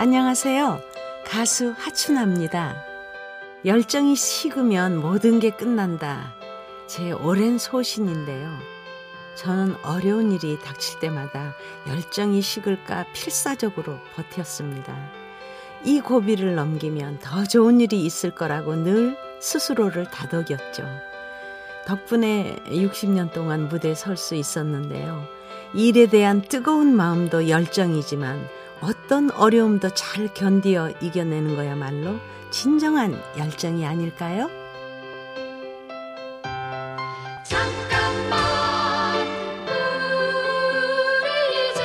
안녕하세요. 0.00 0.80
가수 1.26 1.74
하춘아입니다. 1.76 2.76
열정이 3.64 4.14
식으면 4.14 5.00
모든 5.00 5.40
게 5.40 5.50
끝난다. 5.50 6.36
제 6.86 7.10
오랜 7.10 7.58
소신인데요. 7.58 8.48
저는 9.34 9.74
어려운 9.82 10.30
일이 10.30 10.56
닥칠 10.60 11.00
때마다 11.00 11.52
열정이 11.88 12.42
식을까 12.42 13.06
필사적으로 13.12 13.98
버텼습니다. 14.14 14.94
이 15.84 15.98
고비를 15.98 16.54
넘기면 16.54 17.18
더 17.18 17.42
좋은 17.42 17.80
일이 17.80 18.04
있을 18.04 18.30
거라고 18.30 18.76
늘 18.76 19.16
스스로를 19.40 20.08
다독였죠. 20.12 20.84
덕분에 21.88 22.54
60년 22.66 23.32
동안 23.32 23.66
무대에 23.66 23.96
설 23.96 24.16
수 24.16 24.36
있었는데요. 24.36 25.26
일에 25.74 26.06
대한 26.06 26.40
뜨거운 26.40 26.94
마음도 26.94 27.48
열정이지만 27.48 28.57
어떤 28.80 29.30
어려움도 29.32 29.90
잘 29.94 30.32
견디어 30.32 30.90
이겨내는 31.00 31.56
거야말로 31.56 32.18
진정한 32.50 33.20
열정이 33.36 33.84
아닐까요? 33.84 34.48
잠깐만 37.44 39.26
우리 41.22 41.70
이제 41.70 41.82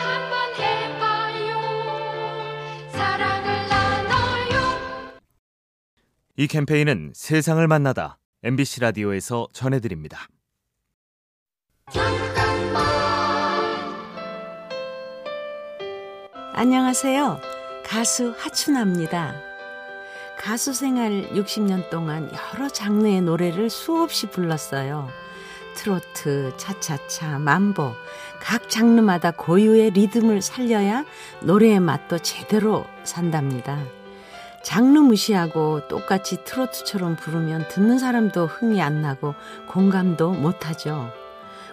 한번 0.00 0.54
해봐요 0.58 1.60
사랑을 2.90 3.68
나눠요 3.68 4.60
이 6.36 6.46
캠페인은 6.46 7.12
세상을 7.14 7.66
만나다 7.68 8.18
MBC 8.44 8.80
라디오에서 8.80 9.46
전해드립니다. 9.52 10.26
잠깐 11.92 12.41
안녕하세요. 16.54 17.40
가수 17.82 18.34
하춘아입니다. 18.36 19.34
가수 20.38 20.74
생활 20.74 21.30
60년 21.32 21.88
동안 21.88 22.30
여러 22.52 22.68
장르의 22.68 23.22
노래를 23.22 23.70
수없이 23.70 24.26
불렀어요. 24.26 25.08
트로트, 25.76 26.52
차차차, 26.58 27.38
만보, 27.38 27.92
각 28.38 28.68
장르마다 28.68 29.30
고유의 29.30 29.92
리듬을 29.92 30.42
살려야 30.42 31.06
노래의 31.40 31.80
맛도 31.80 32.18
제대로 32.18 32.84
산답니다. 33.04 33.82
장르 34.62 34.98
무시하고 34.98 35.88
똑같이 35.88 36.44
트로트처럼 36.44 37.16
부르면 37.16 37.68
듣는 37.68 37.98
사람도 37.98 38.44
흥이 38.44 38.82
안 38.82 39.00
나고 39.00 39.34
공감도 39.68 40.32
못하죠. 40.32 41.10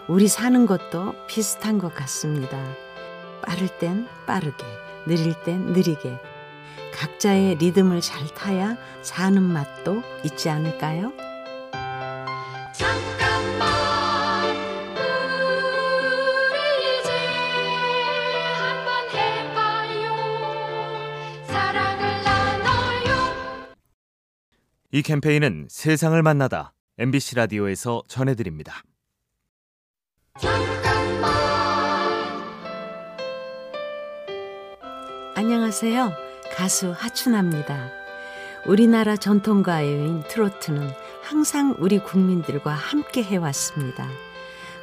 우리 0.08 0.26
사는 0.26 0.64
것도 0.64 1.14
비슷한 1.26 1.76
것 1.76 1.94
같습니다. 1.94 2.58
빠를 3.42 3.68
땐 3.78 4.06
빠르게, 4.26 4.64
느릴 5.06 5.34
땐 5.44 5.66
느리게. 5.72 6.18
각자의 6.92 7.56
리듬을 7.56 8.00
잘 8.00 8.26
타야 8.34 8.76
사는 9.02 9.42
맛도 9.42 10.02
있지 10.24 10.50
않을까요? 10.50 11.12
잠깐만 12.72 14.56
우리 16.50 17.00
이제 17.00 17.10
한번 18.52 19.08
해봐요 19.14 20.04
사랑을 21.46 22.22
나눠요 22.22 23.10
이 24.92 25.02
캠페인은 25.02 25.68
세상을 25.70 26.20
만나다 26.22 26.74
MBC 26.98 27.36
라디오에서 27.36 28.02
전해드립니다. 28.08 28.82
안녕하세요. 35.52 36.12
가수 36.54 36.94
하춘아입니다. 36.96 37.90
우리나라 38.66 39.16
전통가요인 39.16 40.22
트로트는 40.28 40.92
항상 41.24 41.74
우리 41.80 41.98
국민들과 41.98 42.70
함께 42.70 43.24
해왔습니다. 43.24 44.06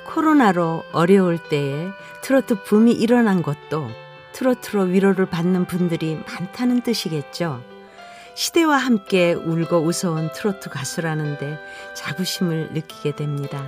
코로나로 0.07 0.83
어려울 0.91 1.37
때에 1.37 1.87
트로트 2.21 2.63
붐이 2.63 2.91
일어난 2.91 3.43
것도 3.43 3.87
트로트로 4.33 4.83
위로를 4.83 5.25
받는 5.27 5.67
분들이 5.67 6.19
많다는 6.27 6.81
뜻이겠죠. 6.81 7.63
시대와 8.35 8.75
함께 8.75 9.31
울고 9.31 9.77
웃어온 9.77 10.33
트로트 10.33 10.69
가수라는데 10.69 11.59
자부심을 11.95 12.71
느끼게 12.73 13.15
됩니다. 13.15 13.65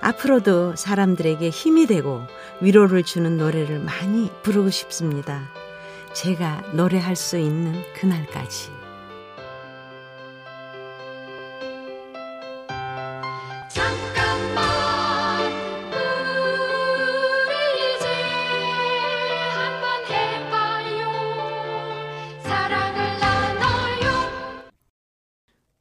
앞으로도 0.00 0.74
사람들에게 0.74 1.48
힘이 1.50 1.86
되고 1.86 2.20
위로를 2.60 3.04
주는 3.04 3.36
노래를 3.36 3.78
많이 3.78 4.28
부르고 4.42 4.70
싶습니다. 4.70 5.48
제가 6.16 6.62
노래할 6.72 7.14
수 7.14 7.36
있는 7.36 7.74
그날까지. 7.92 8.70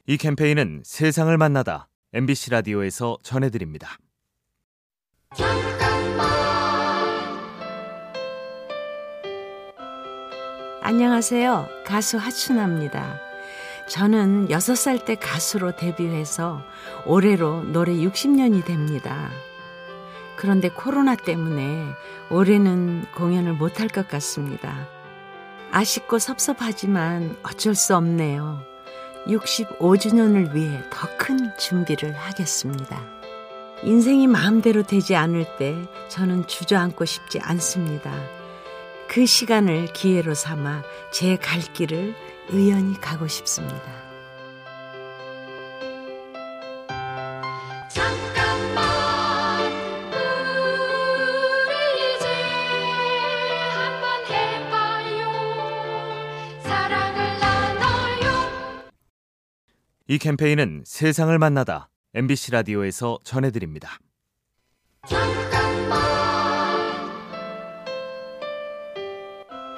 이 0.08 0.18
캠페인은 0.18 0.82
세상을 0.84 1.36
만나다 1.38 1.88
MBC 2.12 2.52
라디오에서 2.52 3.20
전해드립니다. 3.24 3.98
안녕하세요. 10.88 11.68
가수 11.84 12.20
하춘아입니다. 12.20 13.20
저는 13.90 14.50
6살 14.50 15.04
때 15.04 15.16
가수로 15.16 15.76
데뷔해서 15.76 16.62
올해로 17.08 17.64
노래 17.64 17.92
60년이 17.94 18.64
됩니다. 18.64 19.32
그런데 20.36 20.70
코로나 20.70 21.16
때문에 21.16 21.88
올해는 22.30 23.06
공연을 23.16 23.54
못할 23.54 23.88
것 23.88 24.08
같습니다. 24.08 24.88
아쉽고 25.72 26.20
섭섭하지만 26.20 27.36
어쩔 27.42 27.74
수 27.74 27.96
없네요. 27.96 28.62
65주년을 29.26 30.54
위해 30.54 30.84
더 30.92 31.08
큰 31.18 31.50
준비를 31.58 32.14
하겠습니다. 32.14 33.02
인생이 33.82 34.28
마음대로 34.28 34.84
되지 34.84 35.16
않을 35.16 35.48
때 35.58 35.76
저는 36.10 36.46
주저앉고 36.46 37.06
싶지 37.06 37.40
않습니다. 37.40 38.12
그 39.08 39.26
시간을 39.26 39.88
기회로 39.94 40.34
삼아 40.34 40.84
제 41.12 41.38
갈 41.38 41.60
길을 41.62 42.16
의연히 42.50 43.00
가고 43.00 43.28
싶습니다. 43.28 43.82
잠깐만 47.90 49.72
우리 51.66 52.16
이제 52.16 52.28
한번 53.72 54.26
해봐요 54.30 55.24
사랑을 56.64 57.40
나눠요 57.40 58.26
이 60.08 60.18
캠페인은 60.18 60.84
세상을 60.86 61.38
만나다 61.40 61.90
MBC 62.14 62.52
라디오에서 62.52 63.20
전해드립니다. 63.24 63.98
잠깐 65.08 65.55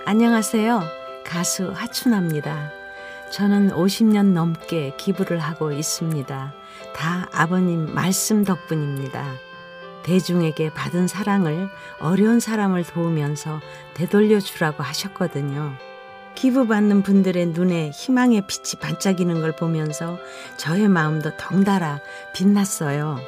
안녕하세요. 0.10 0.84
가수 1.26 1.70
하춘아입니다. 1.76 2.72
저는 3.34 3.72
50년 3.72 4.32
넘게 4.32 4.94
기부를 4.96 5.38
하고 5.38 5.74
있습니다. 5.74 6.54
다 6.96 7.30
아버님 7.34 7.94
말씀 7.94 8.46
덕분입니다. 8.46 9.34
대중에게 10.06 10.74
받은 10.74 11.10
사랑을 11.10 11.68
어려운 12.00 12.40
사람을 12.40 12.86
도우면서 12.86 13.60
되돌려 13.96 14.40
주라고 14.40 14.82
하셨거든요. 14.82 15.74
기부받는 16.36 17.04
분들의 17.04 17.48
눈에 17.48 17.90
희망의 17.90 18.44
빛이 18.48 18.80
반짝이는 18.80 19.42
걸 19.42 19.58
보면서 19.58 20.18
저의 20.56 20.88
마음도 20.88 21.36
덩달아 21.36 22.00
빛났어요. 22.34 23.20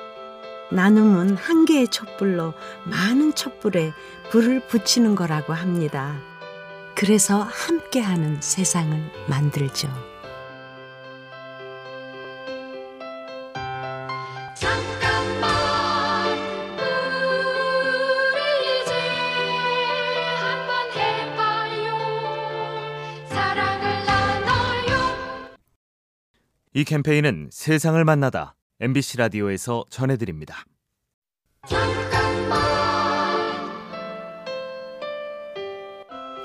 나눔은 0.71 1.35
한 1.35 1.65
개의 1.65 1.89
촛불로 1.89 2.53
많은 2.85 3.35
촛불에 3.35 3.91
불을 4.31 4.61
붙이는 4.69 5.15
거라고 5.15 5.51
합니다. 5.51 6.15
그래서 6.95 7.41
함께하는 7.43 8.41
세상을 8.41 9.11
만들죠. 9.29 9.87
잠깐만 14.55 16.37
우리 18.33 18.81
이제 18.81 18.93
한번 20.35 20.91
해봐요 20.97 21.97
사랑을 23.29 24.05
나눠요 24.05 24.91
이 26.73 26.83
캠페인은 26.83 27.49
세상을 27.51 28.03
만나다 28.03 28.55
MBC 28.81 29.17
라디오에서 29.17 29.85
전해드립니다. 29.89 30.63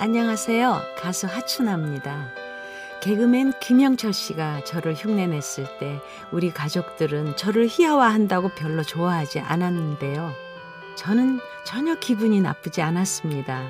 안녕하세요. 0.04 0.82
가수 0.98 1.26
하춘아입니다. 1.26 2.28
개그맨 3.00 3.54
김영철 3.58 4.12
씨가 4.12 4.62
저를 4.64 4.92
흉내냈을 4.92 5.64
때 5.80 5.98
우리 6.30 6.50
가족들은 6.50 7.36
저를 7.36 7.66
희화화한다고 7.70 8.50
별로 8.50 8.82
좋아하지 8.82 9.40
않았는데요. 9.40 10.30
저는 10.96 11.40
전혀 11.64 11.94
기분이 11.94 12.42
나쁘지 12.42 12.82
않았습니다. 12.82 13.62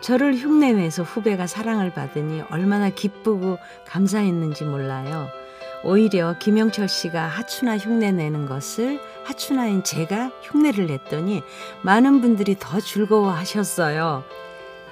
저를 0.00 0.36
흉내내서 0.36 1.02
후배가 1.02 1.48
사랑을 1.48 1.92
받으니 1.92 2.44
얼마나 2.48 2.88
기쁘고 2.88 3.58
감사했는지 3.84 4.62
몰라요. 4.62 5.26
오히려 5.82 6.38
김영철 6.38 6.86
씨가 6.86 7.26
하춘아 7.26 7.78
흉내 7.78 8.12
내는 8.12 8.46
것을 8.46 9.00
하춘아인 9.24 9.82
제가 9.82 10.30
흉내를 10.42 10.86
냈더니 10.86 11.42
많은 11.82 12.20
분들이 12.20 12.54
더 12.56 12.78
즐거워하셨어요. 12.78 14.22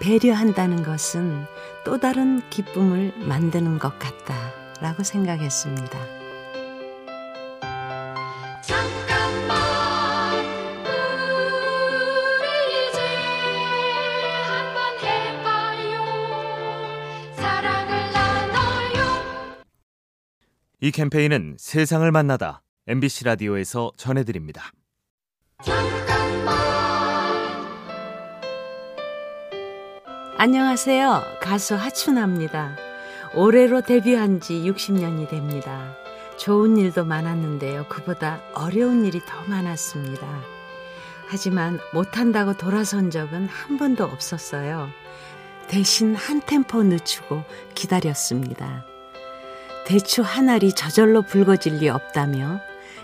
배려한다는 0.01 0.83
것은 0.83 1.45
또 1.85 1.99
다른 1.99 2.41
기쁨을 2.51 3.13
만드는 3.19 3.79
것 3.79 3.99
같다라고 3.99 5.03
생각했습니다. 5.03 5.99
잠깐만 8.63 9.59
우리 12.41 12.89
이제 12.89 13.01
한번 14.47 14.99
해봐요 15.03 16.01
사랑을 17.37 18.13
나눠요 18.13 19.05
이 20.81 20.91
캠페인은 20.91 21.57
세상을 21.59 22.11
만나다 22.11 22.63
MBC 22.87 23.25
라디오에서 23.25 23.93
전해드립니다. 23.97 24.73
잠깐 25.63 26.10
안녕하세요. 30.43 31.37
가수 31.39 31.75
하춘아입니다. 31.75 32.75
올해로 33.35 33.83
데뷔한 33.83 34.41
지 34.41 34.55
60년이 34.55 35.29
됩니다. 35.29 35.95
좋은 36.39 36.79
일도 36.79 37.05
많았는데요. 37.05 37.85
그보다 37.91 38.41
어려운 38.55 39.05
일이 39.05 39.21
더 39.21 39.45
많았습니다. 39.45 40.27
하지만 41.29 41.79
못한다고 41.93 42.55
돌아선 42.57 43.11
적은 43.11 43.49
한 43.49 43.77
번도 43.77 44.05
없었어요. 44.05 44.89
대신 45.69 46.15
한 46.15 46.41
템포 46.41 46.85
늦추고 46.85 47.45
기다렸습니다. 47.75 48.87
대추 49.85 50.23
한 50.23 50.49
알이 50.49 50.73
저절로 50.73 51.21
붉어질 51.21 51.75
리 51.81 51.91
없다며 51.91 52.61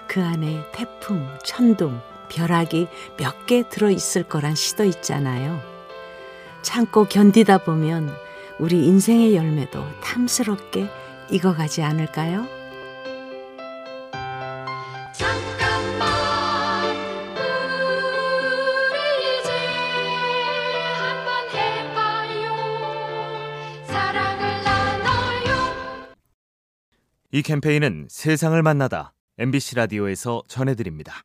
그 0.06 0.22
안에 0.24 0.64
태풍, 0.72 1.28
천둥, 1.44 2.00
벼락이 2.30 2.88
몇 3.18 3.44
개 3.44 3.62
들어 3.68 3.90
있을 3.90 4.22
거란 4.22 4.54
시도 4.54 4.84
있잖아요. 4.84 5.75
참고 6.66 7.04
견디다 7.04 7.58
보면 7.58 8.10
우리 8.58 8.86
인생의 8.86 9.36
열매도 9.36 9.84
탐스럽게 10.02 10.88
익어가지 11.30 11.82
않을까요? 11.82 12.44
잠깐만 15.12 16.10
우리 18.90 18.98
이제 19.30 19.50
한번 20.98 21.48
해봐요 21.54 22.50
사랑을 23.86 24.64
나눠요 24.64 26.16
이 27.30 27.42
캠페인은 27.42 28.08
세상을 28.10 28.60
만나다 28.60 29.12
MBC 29.38 29.76
라디오에서 29.76 30.42
전해드립니다. 30.48 31.22